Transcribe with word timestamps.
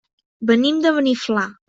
Venim 0.51 0.81
de 0.87 0.95
Beniflà. 0.97 1.47